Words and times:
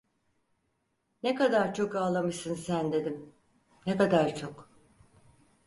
"Ne 1.23 1.35
kadar 1.35 1.73
çok 1.73 1.95
ağlamışsın 1.95 2.55
sen" 2.55 2.91
dedim, 2.91 3.29
"ne 3.87 3.97
kadar 3.97 4.35
çok." 4.35 4.69